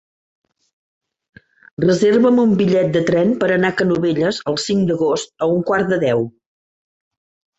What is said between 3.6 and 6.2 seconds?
a Canovelles el cinc d'agost a un quart de